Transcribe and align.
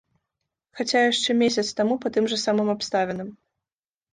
Хаця 0.77 1.01
яшчэ 1.11 1.35
месяц 1.41 1.65
таму 1.81 1.99
па 2.07 2.13
тым 2.15 2.25
жа 2.33 2.41
самым 2.45 2.67
абставінам. 2.77 3.29